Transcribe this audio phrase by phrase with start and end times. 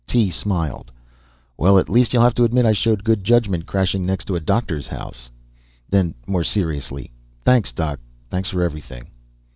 [0.07, 0.89] Tee smiled.
[1.59, 4.39] "Well at least you'll have to admit I showed good judgment crashing next to a
[4.39, 5.29] doctor's house."
[5.91, 7.11] Then more seriously,
[7.45, 9.11] "Thanks, doc, thanks for everything."